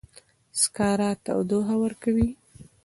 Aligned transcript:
سکاره 0.61 1.09
تودوخه 1.25 1.75
ورکوي 1.81 2.29